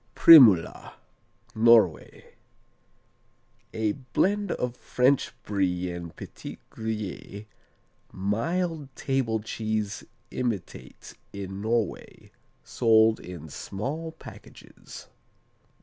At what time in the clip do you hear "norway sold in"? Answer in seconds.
11.61-13.47